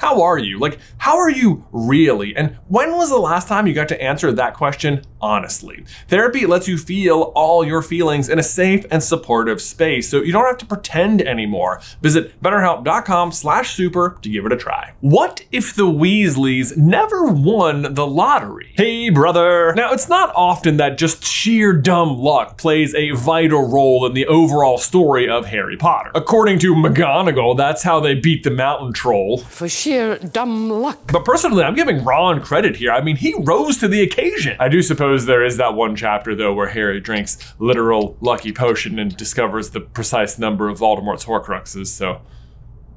[0.00, 0.58] How are you?
[0.58, 2.34] Like, how are you really?
[2.34, 5.84] And when was the last time you got to answer that question honestly?
[6.08, 10.32] Therapy lets you feel all your feelings in a safe and supportive space, so you
[10.32, 11.82] don't have to pretend anymore.
[12.00, 14.94] Visit betterhelp.com slash super to give it a try.
[15.00, 18.72] What if the Weasleys never won the lottery?
[18.76, 19.74] Hey, brother.
[19.74, 24.26] Now, it's not often that just sheer dumb luck plays a vital role in the
[24.26, 26.10] overall story of Harry Potter.
[26.14, 29.36] According to McGonagall, that's how they beat the mountain troll.
[29.36, 31.10] For sheer dumb luck.
[31.12, 32.92] But personally, I'm giving Ron credit here.
[32.92, 34.56] I mean, he rose to the occasion.
[34.60, 38.98] I do suppose there is that one chapter, though, where Harry drinks literal lucky potion
[38.98, 42.20] and discovers the precise number of Voldemort's Horcruxes, so.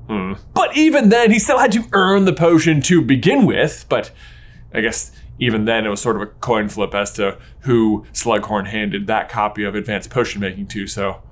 [0.07, 0.33] Hmm.
[0.53, 4.11] But even then, he still had to earn the potion to begin with, but
[4.73, 8.67] I guess even then it was sort of a coin flip as to who Slughorn
[8.67, 11.23] handed that copy of Advanced Potion Making to, so.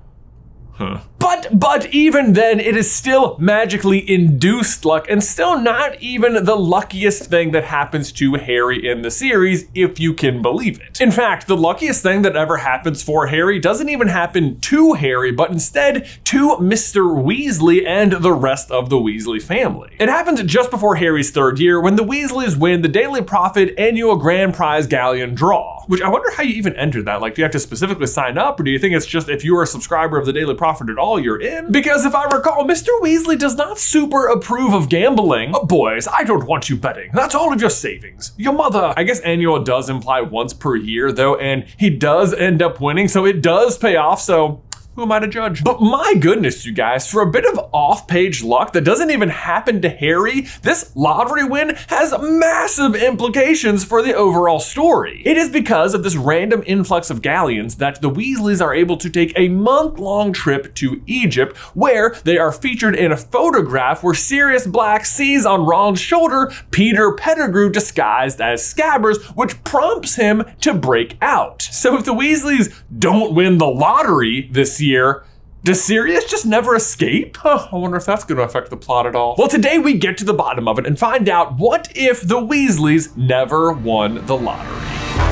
[1.18, 6.56] But but even then, it is still magically induced luck, and still not even the
[6.56, 11.00] luckiest thing that happens to Harry in the series, if you can believe it.
[11.00, 15.30] In fact, the luckiest thing that ever happens for Harry doesn't even happen to Harry,
[15.30, 17.02] but instead to Mr.
[17.02, 19.94] Weasley and the rest of the Weasley family.
[20.00, 24.16] It happens just before Harry's third year when the Weasleys win the Daily Prophet annual
[24.16, 25.84] grand prize galleon draw.
[25.86, 27.20] Which I wonder how you even enter that.
[27.20, 29.44] Like, do you have to specifically sign up, or do you think it's just if
[29.44, 31.70] you are a subscriber of the Daily Prophet at all, you're in?
[31.70, 32.88] Because if I recall, Mr.
[33.02, 35.52] Weasley does not super approve of gambling.
[35.54, 37.10] Oh, boys, I don't want you betting.
[37.12, 38.32] That's all of your savings.
[38.38, 38.94] Your mother.
[38.96, 43.06] I guess annual does imply once per year, though, and he does end up winning,
[43.06, 44.22] so it does pay off.
[44.22, 44.62] So
[44.94, 45.64] who am I to judge?
[45.64, 49.30] But my goodness, you guys, for a bit of off page luck that doesn't even
[49.30, 55.22] happen to Harry, this lottery win has massive implications for the overall story.
[55.24, 59.08] It is because of this random influx of galleons that the Weasleys are able to
[59.08, 64.14] take a month long trip to Egypt, where they are featured in a photograph where
[64.14, 70.74] Sirius Black sees on Ron's shoulder Peter Pettigrew disguised as Scabbers, which prompts him to
[70.74, 71.62] break out.
[71.62, 75.24] So if the Weasleys don't win the lottery this year.
[75.64, 77.36] Does Sirius just never escape?
[77.36, 79.36] Huh, I wonder if that's going to affect the plot at all.
[79.38, 82.40] Well, today we get to the bottom of it and find out what if the
[82.40, 85.31] Weasleys never won the lottery.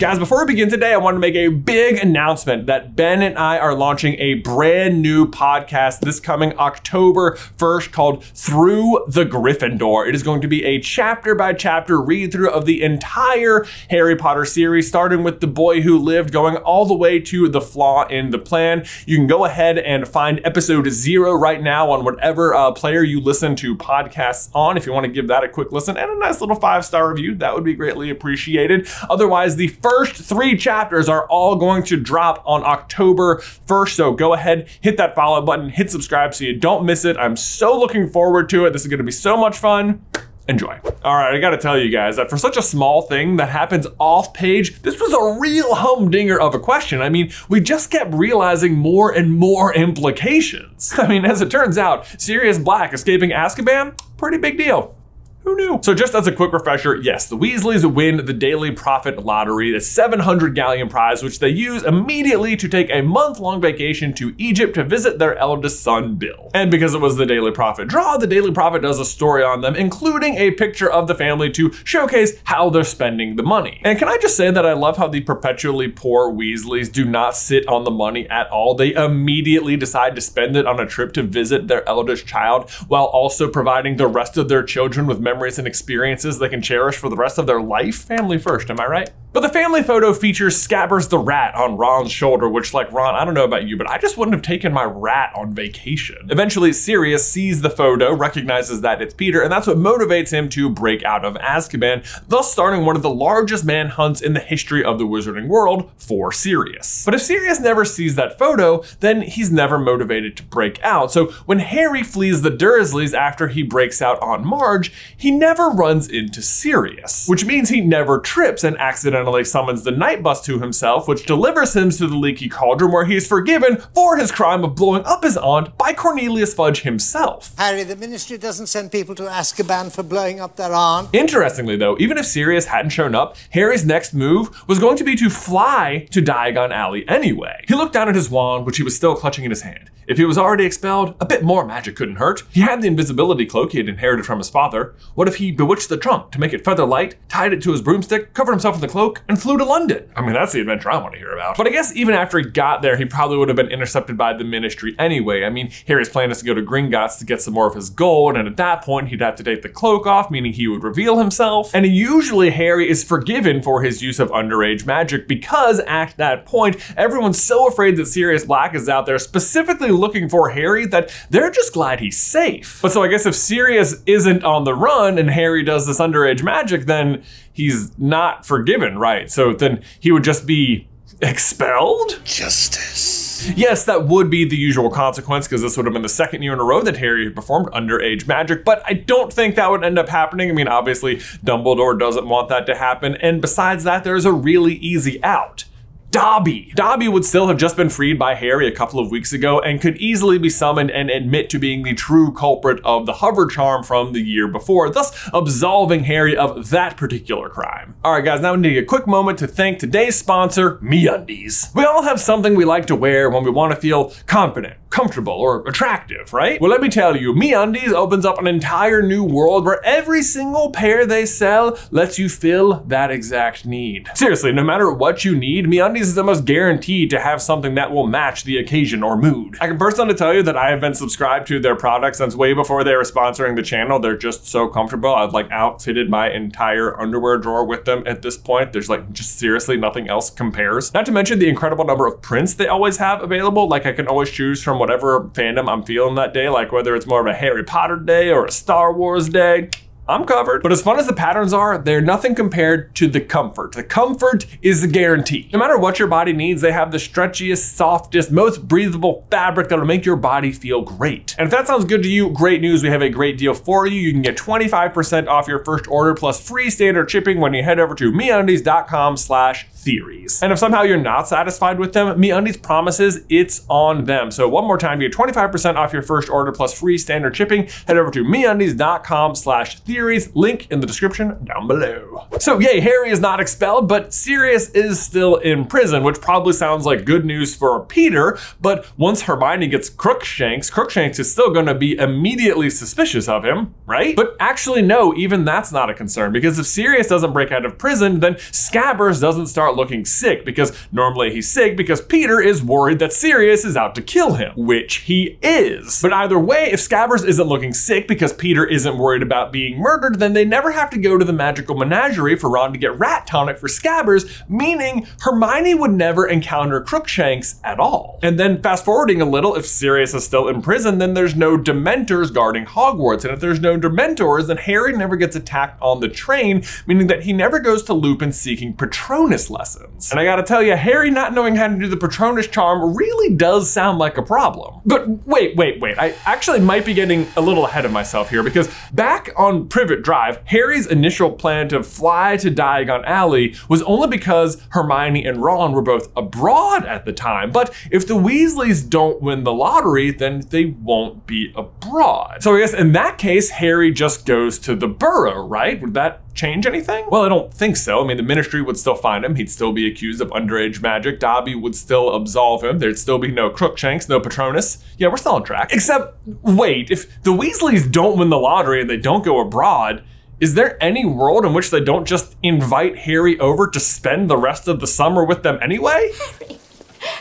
[0.00, 3.36] Guys, before we begin today, I want to make a big announcement that Ben and
[3.36, 10.08] I are launching a brand new podcast this coming October 1st called Through the Gryffindor.
[10.08, 14.16] It is going to be a chapter by chapter read through of the entire Harry
[14.16, 18.06] Potter series, starting with The Boy Who Lived, going all the way to The Flaw
[18.06, 18.86] in the Plan.
[19.04, 23.20] You can go ahead and find episode zero right now on whatever uh, player you
[23.20, 24.78] listen to podcasts on.
[24.78, 27.10] If you want to give that a quick listen and a nice little five star
[27.10, 28.88] review, that would be greatly appreciated.
[29.10, 33.94] Otherwise, the first three chapters are all going to drop on October 1st.
[33.94, 37.16] So go ahead, hit that follow button, hit subscribe so you don't miss it.
[37.16, 38.72] I'm so looking forward to it.
[38.72, 40.04] This is going to be so much fun.
[40.48, 40.80] Enjoy.
[41.04, 43.86] All right, I gotta tell you guys that for such a small thing that happens
[44.00, 47.00] off page, this was a real humdinger of a question.
[47.00, 50.92] I mean, we just kept realizing more and more implications.
[50.98, 54.96] I mean, as it turns out, Sirius Black escaping Azkaban, pretty big deal.
[55.44, 55.80] Who knew?
[55.82, 59.80] So, just as a quick refresher, yes, the Weasleys win the Daily Prophet Lottery, the
[59.80, 64.74] 700 galleon prize, which they use immediately to take a month long vacation to Egypt
[64.74, 66.50] to visit their eldest son, Bill.
[66.52, 69.62] And because it was the Daily Prophet draw, the Daily Prophet does a story on
[69.62, 73.80] them, including a picture of the family to showcase how they're spending the money.
[73.82, 77.34] And can I just say that I love how the perpetually poor Weasleys do not
[77.34, 78.74] sit on the money at all?
[78.74, 83.06] They immediately decide to spend it on a trip to visit their eldest child while
[83.06, 87.08] also providing the rest of their children with memories and experiences they can cherish for
[87.08, 88.02] the rest of their life.
[88.02, 89.10] Family first, am I right?
[89.32, 93.24] But the family photo features Scabbers the rat on Ron's shoulder, which, like Ron, I
[93.24, 96.16] don't know about you, but I just wouldn't have taken my rat on vacation.
[96.30, 100.68] Eventually, Sirius sees the photo, recognizes that it's Peter, and that's what motivates him to
[100.68, 104.98] break out of Azkaban, thus starting one of the largest manhunts in the history of
[104.98, 107.04] the wizarding world for Sirius.
[107.04, 111.12] But if Sirius never sees that photo, then he's never motivated to break out.
[111.12, 116.08] So when Harry flees the Dursleys after he breaks out on Marge, he never runs
[116.08, 121.08] into Sirius, which means he never trips and accidentally summons the night bus to himself,
[121.08, 124.74] which delivers him to the leaky cauldron where he is forgiven for his crime of
[124.74, 127.54] blowing up his aunt by Cornelius Fudge himself.
[127.58, 131.08] Harry, the ministry doesn't send people to Azkaban for blowing up their aunt.
[131.12, 135.16] Interestingly, though, even if Sirius hadn't shown up, Harry's next move was going to be
[135.16, 137.64] to fly to Diagon Alley anyway.
[137.68, 139.90] He looked down at his wand, which he was still clutching in his hand.
[140.10, 142.42] If he was already expelled, a bit more magic couldn't hurt.
[142.50, 144.92] He had the invisibility cloak he had inherited from his father.
[145.14, 147.80] What if he bewitched the trunk to make it feather light, tied it to his
[147.80, 150.10] broomstick, covered himself in the cloak, and flew to London?
[150.16, 151.56] I mean, that's the adventure I want to hear about.
[151.56, 154.32] But I guess even after he got there, he probably would have been intercepted by
[154.32, 155.44] the ministry anyway.
[155.44, 157.88] I mean, Harry's plan is to go to Gringotts to get some more of his
[157.88, 160.82] gold, and at that point, he'd have to take the cloak off, meaning he would
[160.82, 161.72] reveal himself.
[161.72, 166.78] And usually, Harry is forgiven for his use of underage magic because at that point,
[166.96, 171.50] everyone's so afraid that Sirius Black is out there specifically looking for Harry that they're
[171.50, 172.80] just glad he's safe.
[172.82, 176.42] But so I guess if Sirius isn't on the run and Harry does this underage
[176.42, 179.30] magic, then he's not forgiven, right?
[179.30, 180.88] So then he would just be
[181.20, 182.20] expelled?
[182.24, 183.50] Justice.
[183.56, 186.52] Yes, that would be the usual consequence because this would have been the second year
[186.52, 189.82] in a row that Harry had performed underage magic, but I don't think that would
[189.82, 190.50] end up happening.
[190.50, 194.74] I mean, obviously, Dumbledore doesn't want that to happen, and besides that, there's a really
[194.74, 195.64] easy out.
[196.10, 196.72] Dobby.
[196.74, 199.80] Dobby would still have just been freed by Harry a couple of weeks ago and
[199.80, 203.84] could easily be summoned and admit to being the true culprit of the hover charm
[203.84, 207.94] from the year before, thus absolving Harry of that particular crime.
[208.04, 211.72] Alright guys, now we need a quick moment to thank today's sponsor, MeUndies.
[211.76, 215.34] We all have something we like to wear when we want to feel confident, comfortable,
[215.34, 216.60] or attractive, right?
[216.60, 220.70] Well, let me tell you, MeUndies opens up an entire new world where every single
[220.72, 224.08] pair they sell lets you fill that exact need.
[224.14, 228.06] Seriously, no matter what you need, MeUndies is almost guaranteed to have something that will
[228.06, 229.56] match the occasion or mood.
[229.60, 232.54] I can personally tell you that I have been subscribed to their products since way
[232.54, 233.98] before they were sponsoring the channel.
[233.98, 235.14] They're just so comfortable.
[235.14, 238.72] I've like outfitted my entire underwear drawer with them at this point.
[238.72, 240.92] There's like just seriously nothing else compares.
[240.94, 243.68] Not to mention the incredible number of prints they always have available.
[243.68, 247.06] Like I can always choose from whatever fandom I'm feeling that day, like whether it's
[247.06, 249.70] more of a Harry Potter day or a Star Wars day.
[250.10, 250.62] I'm covered.
[250.62, 253.72] But as fun as the patterns are, they're nothing compared to the comfort.
[253.72, 255.48] The comfort is the guarantee.
[255.52, 259.84] No matter what your body needs, they have the stretchiest, softest, most breathable fabric that'll
[259.84, 261.36] make your body feel great.
[261.38, 262.82] And if that sounds good to you, great news.
[262.82, 264.00] We have a great deal for you.
[264.00, 267.78] You can get 25% off your first order plus free standard shipping when you head
[267.78, 270.42] over to meundies.com slash theories.
[270.42, 274.30] And if somehow you're not satisfied with them, MeUndies promises it's on them.
[274.30, 277.68] So one more time, you get 25% off your first order plus free standard shipping.
[277.86, 279.99] Head over to meundies.com slash theories.
[280.34, 282.26] Link in the description down below.
[282.38, 286.86] So yay, Harry is not expelled, but Sirius is still in prison, which probably sounds
[286.86, 288.38] like good news for Peter.
[288.60, 293.74] But once Hermione gets Crookshanks, Crookshanks is still going to be immediately suspicious of him,
[293.86, 294.16] right?
[294.16, 297.78] But actually, no, even that's not a concern because if Sirius doesn't break out of
[297.78, 302.98] prison, then Scabbers doesn't start looking sick because normally he's sick because Peter is worried
[303.00, 306.00] that Sirius is out to kill him, which he is.
[306.02, 310.18] But either way, if Scabbers isn't looking sick because Peter isn't worried about being murdered,
[310.18, 313.26] then they never have to go to the magical menagerie for Ron to get rat
[313.26, 318.18] tonic for Scabbers, meaning Hermione would never encounter Crookshanks at all.
[318.22, 321.56] And then fast forwarding a little, if Sirius is still in prison, then there's no
[321.56, 323.24] Dementors guarding Hogwarts.
[323.24, 327.22] And if there's no Dementors, then Harry never gets attacked on the train, meaning that
[327.22, 330.10] he never goes to Lupin seeking Patronus lessons.
[330.10, 333.34] And I gotta tell you, Harry not knowing how to do the Patronus charm really
[333.34, 334.80] does sound like a problem.
[334.84, 335.98] But wait, wait, wait.
[335.98, 340.02] I actually might be getting a little ahead of myself here because back on Privet
[340.02, 345.72] Drive, Harry's initial plan to fly to Diagon Alley was only because Hermione and Ron
[345.72, 347.50] were both abroad at the time.
[347.52, 352.42] But if the Weasleys don't win the lottery, then they won't be abroad.
[352.42, 355.80] So I guess in that case, Harry just goes to the Burrow, right?
[355.80, 357.06] Would that change anything?
[357.10, 358.02] Well, I don't think so.
[358.02, 359.36] I mean, the ministry would still find him.
[359.36, 361.20] He'd still be accused of underage magic.
[361.20, 362.78] Dobby would still absolve him.
[362.78, 364.84] There'd still be no Crookshanks, no Patronus.
[364.98, 365.72] Yeah, we're still on track.
[365.72, 370.04] Except, wait, if the Weasleys don't win the lottery and they don't go abroad,
[370.40, 374.38] is there any world in which they don't just invite Harry over to spend the
[374.38, 376.10] rest of the summer with them anyway?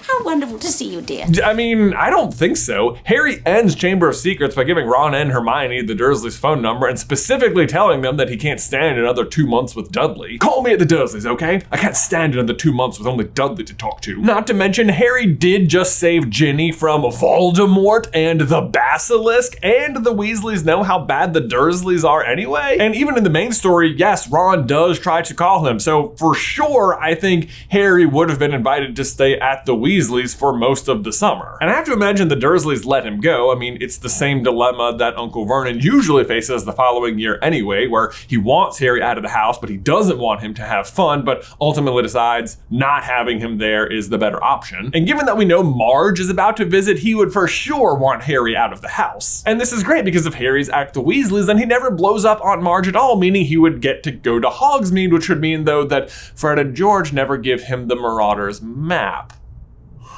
[0.09, 1.27] How wonderful to see you, dear.
[1.43, 2.97] I mean, I don't think so.
[3.03, 6.97] Harry ends Chamber of Secrets by giving Ron and Hermione the Dursleys' phone number and
[6.97, 10.39] specifically telling them that he can't stand another two months with Dudley.
[10.39, 11.61] Call me at the Dursleys, okay?
[11.71, 14.17] I can't stand another two months with only Dudley to talk to.
[14.17, 20.13] Not to mention, Harry did just save Ginny from Voldemort and the Basilisk, and the
[20.13, 22.77] Weasleys know how bad the Dursleys are anyway.
[22.79, 25.79] And even in the main story, yes, Ron does try to call him.
[25.79, 29.98] So for sure, I think Harry would have been invited to stay at the Weasleys
[30.33, 31.57] for most of the summer.
[31.61, 33.51] And I have to imagine the Dursleys let him go.
[33.51, 37.87] I mean, it's the same dilemma that Uncle Vernon usually faces the following year anyway,
[37.87, 40.87] where he wants Harry out of the house, but he doesn't want him to have
[40.87, 44.91] fun, but ultimately decides not having him there is the better option.
[44.93, 48.23] And given that we know Marge is about to visit, he would for sure want
[48.23, 49.43] Harry out of the house.
[49.45, 52.39] And this is great because if Harry's at the Weasleys, then he never blows up
[52.43, 55.65] Aunt Marge at all, meaning he would get to go to Hogsmeade, which would mean
[55.65, 59.33] though that Fred and George never give him the Marauders map.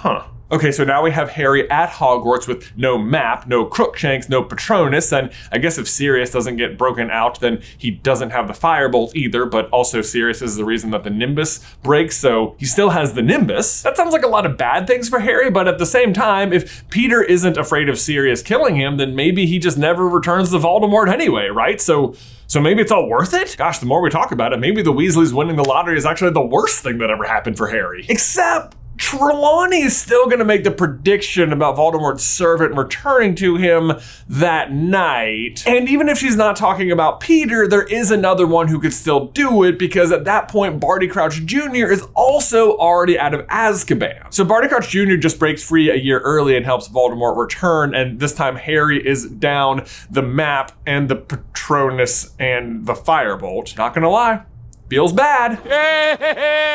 [0.02, 0.24] Huh.
[0.52, 5.14] Okay, so now we have Harry at Hogwarts with no map, no Crookshanks, no Patronus,
[5.14, 9.16] and I guess if Sirius doesn't get broken out, then he doesn't have the Firebolt
[9.16, 13.14] either, but also Sirius is the reason that the Nimbus breaks, so he still has
[13.14, 13.84] the Nimbus.
[13.84, 16.52] That sounds like a lot of bad things for Harry, but at the same time,
[16.52, 20.58] if Peter isn't afraid of Sirius killing him, then maybe he just never returns to
[20.58, 21.80] Voldemort anyway, right?
[21.80, 22.16] So
[22.48, 23.56] so maybe it's all worth it?
[23.58, 26.32] Gosh, the more we talk about it, maybe the Weasleys winning the lottery is actually
[26.32, 28.06] the worst thing that ever happened for Harry.
[28.10, 33.94] Except Trelawney is still going to make the prediction about Voldemort's servant returning to him
[34.30, 35.64] that night.
[35.66, 39.28] And even if she's not talking about Peter, there is another one who could still
[39.28, 41.88] do it because at that point, Barty Crouch Jr.
[41.92, 44.34] is also already out of Azkaban.
[44.34, 45.16] So Barty Crouch Jr.
[45.16, 49.26] just breaks free a year early and helps Voldemort return, and this time Harry is
[49.26, 53.78] down the map and the Patronus and the Firebolt.
[53.78, 54.44] Not gonna lie,
[54.90, 55.60] feels bad.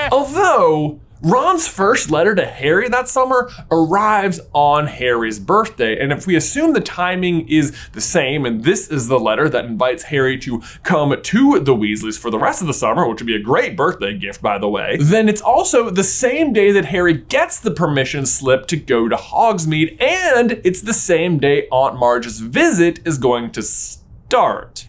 [0.13, 6.37] Although, Ron's first letter to Harry that summer arrives on Harry's birthday, and if we
[6.37, 10.62] assume the timing is the same, and this is the letter that invites Harry to
[10.85, 13.76] come to the Weasleys for the rest of the summer, which would be a great
[13.76, 17.73] birthday gift, by the way, then it's also the same day that Harry gets the
[17.73, 23.18] permission slip to go to Hogsmeade, and it's the same day Aunt Marge's visit is
[23.18, 23.96] going to start.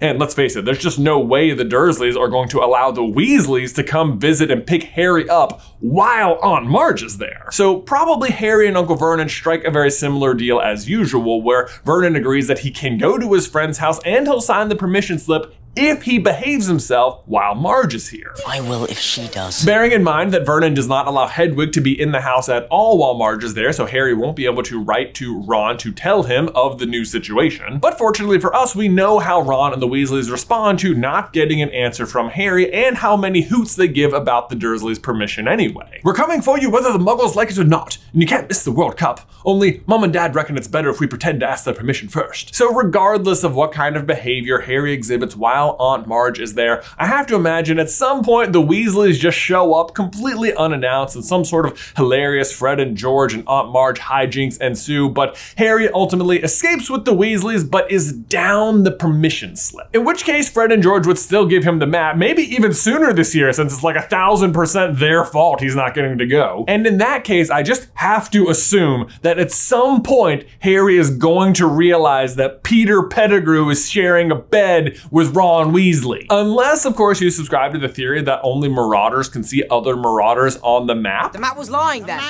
[0.01, 3.01] And let's face it, there's just no way the Dursleys are going to allow the
[3.01, 7.48] Weasleys to come visit and pick Harry up while Aunt Marge is there.
[7.51, 12.15] So probably Harry and Uncle Vernon strike a very similar deal as usual, where Vernon
[12.15, 15.53] agrees that he can go to his friend's house and he'll sign the permission slip
[15.78, 18.34] if he behaves himself while Marge is here.
[18.48, 19.64] I will if she does.
[19.64, 22.68] Bearing in mind that Vernon does not allow Hedwig to be in the house at
[22.70, 25.92] all while Marge is there, so Harry won't be able to write to Ron to
[25.92, 27.80] tell him of the new situation.
[27.80, 31.62] But fortunately for us, we know how Ron and the Weasleys respond to not getting
[31.62, 36.02] an answer from Harry and how many hoots they give about the Dursleys' permission anyway.
[36.04, 38.64] We're coming for you whether the muggles like it or not, and you can't miss
[38.64, 39.30] the World Cup.
[39.46, 42.56] Only Mom and Dad reckon it's better if we pretend to ask their permission first.
[42.56, 47.08] So regardless of what kind of behavior Harry exhibits while Aunt Marge is there, I
[47.08, 51.46] have to imagine at some point the Weasleys just show up completely unannounced and some
[51.46, 56.90] sort of hilarious Fred and George and Aunt Marge hijinks ensue, but Harry ultimately escapes
[56.90, 59.88] with the Weasleys but is down the permission slip.
[59.94, 63.14] In which case, Fred and George would still give him the map, maybe even sooner
[63.14, 66.66] this year since it's like a thousand percent their fault he's not getting to go.
[66.68, 71.10] And in that case, I just have to assume that at some point Harry is
[71.10, 76.26] going to realize that Peter Pettigrew is sharing a bed with Ron Weasley.
[76.30, 80.58] Unless, of course, you subscribe to the theory that only Marauders can see other Marauders
[80.62, 81.34] on the map.
[81.34, 82.22] The map was lying then.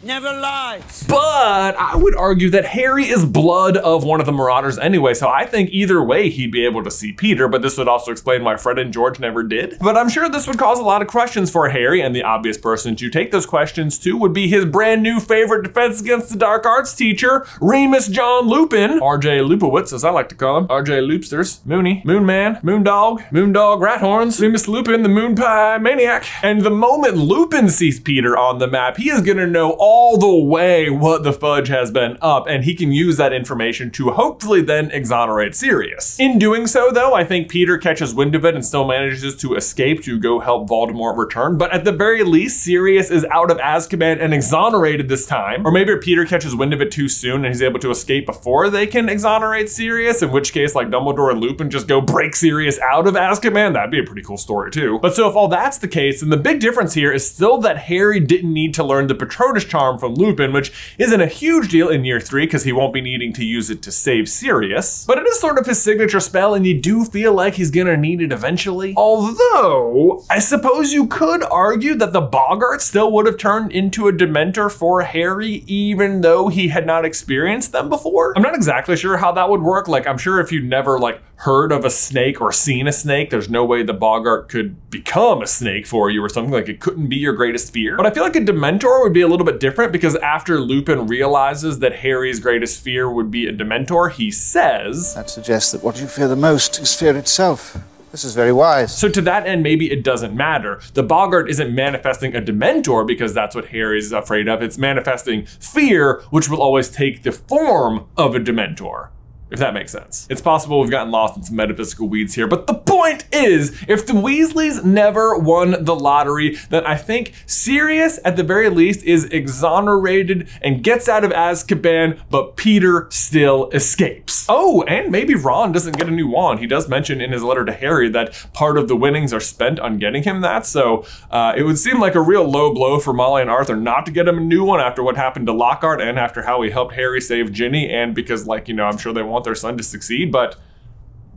[0.00, 1.04] Never lies.
[1.08, 5.28] But I would argue that Harry is blood of one of the Marauders anyway, so
[5.28, 8.44] I think either way he'd be able to see Peter, but this would also explain
[8.44, 9.76] why Fred and George never did.
[9.80, 12.56] But I'm sure this would cause a lot of questions for Harry, and the obvious
[12.56, 16.38] person to take those questions to would be his brand new favorite defense against the
[16.38, 21.08] dark arts teacher, Remus John Lupin, RJ Lupowitz, as I like to call him, RJ
[21.08, 26.24] Loopsters, Moony, Moonman, Moondog, Moondog Rathorns, Remus Lupin, the Moon Pie Maniac.
[26.44, 29.87] And the moment Lupin sees Peter on the map, he is gonna know all
[30.18, 34.10] the way what the fudge has been up, and he can use that information to
[34.10, 36.18] hopefully then exonerate Sirius.
[36.18, 39.54] In doing so, though, I think Peter catches wind of it and still manages to
[39.54, 41.58] escape to go help Voldemort return.
[41.58, 45.66] But at the very least, Sirius is out of Azkaban and exonerated this time.
[45.66, 48.70] Or maybe Peter catches wind of it too soon and he's able to escape before
[48.70, 52.78] they can exonerate Sirius, in which case, like Dumbledore and Lupin just go break Sirius
[52.80, 53.74] out of Azkaban.
[53.74, 54.98] That'd be a pretty cool story, too.
[55.00, 57.78] But so if all that's the case, then the big difference here is still that
[57.78, 61.88] Harry didn't need to learn the Patronus charm from Lupin, which isn't a huge deal
[61.88, 65.04] in year three because he won't be needing to use it to save Sirius.
[65.06, 67.96] But it is sort of his signature spell, and you do feel like he's gonna
[67.96, 68.94] need it eventually.
[68.96, 74.12] Although, I suppose you could argue that the Boggart still would have turned into a
[74.12, 78.32] Dementor for Harry, even though he had not experienced them before.
[78.36, 79.86] I'm not exactly sure how that would work.
[79.86, 83.30] Like, I'm sure if you never like heard of a snake or seen a snake,
[83.30, 86.52] there's no way the Boggart could become a snake for you or something.
[86.52, 87.96] Like, it couldn't be your greatest fear.
[87.96, 91.06] But I feel like a Dementor would be a little bit different because after Lupin
[91.06, 96.00] realizes that Harry's greatest fear would be a Dementor, he says, That suggests that what
[96.00, 97.78] you fear the most is fear itself.
[98.10, 98.96] This is very wise.
[98.96, 100.80] So to that end, maybe it doesn't matter.
[100.94, 104.60] The Boggart isn't manifesting a Dementor because that's what Harry's afraid of.
[104.60, 109.10] It's manifesting fear, which will always take the form of a Dementor.
[109.50, 110.26] If that makes sense.
[110.30, 114.06] It's possible we've gotten lost in some metaphysical weeds here, but the point is, if
[114.06, 119.24] the Weasleys never won the lottery, then I think Sirius, at the very least, is
[119.26, 124.46] exonerated and gets out of Azkaban, but Peter still escapes.
[124.48, 126.60] Oh, and maybe Ron doesn't get a new wand.
[126.60, 129.80] He does mention in his letter to Harry that part of the winnings are spent
[129.80, 133.12] on getting him that, so uh, it would seem like a real low blow for
[133.12, 136.00] Molly and Arthur not to get him a new one after what happened to Lockhart
[136.00, 139.12] and after how he helped Harry save Ginny, and because, like, you know, I'm sure
[139.12, 140.56] they want their son to succeed, but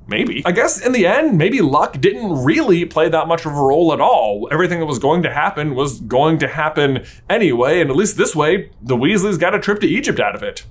[0.07, 0.41] maybe.
[0.45, 3.93] I guess in the end, maybe luck didn't really play that much of a role
[3.93, 4.49] at all.
[4.51, 8.35] Everything that was going to happen was going to happen anyway, and at least this
[8.35, 10.65] way, the Weasleys got a trip to Egypt out of it.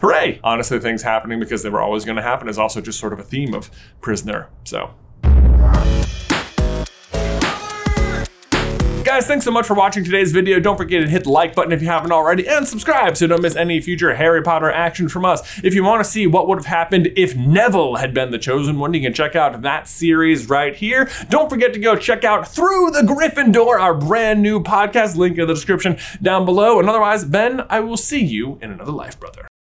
[0.00, 0.40] Hooray!
[0.42, 3.18] Honestly, things happening because they were always going to happen is also just sort of
[3.18, 3.70] a theme of
[4.00, 4.94] Prisoner, so.
[9.02, 10.60] Guys, thanks so much for watching today's video.
[10.60, 13.28] Don't forget to hit the like button if you haven't already and subscribe so you
[13.30, 15.58] don't miss any future Harry Potter action from us.
[15.64, 18.78] If you want to see what would have happened if Neville had been the chosen
[18.78, 21.08] one, you can check out that series right here.
[21.30, 25.16] Don't forget to go check out Through the Gryffindor, our brand new podcast.
[25.16, 26.78] Link in the description down below.
[26.78, 29.49] And otherwise, Ben, I will see you in another life, brother.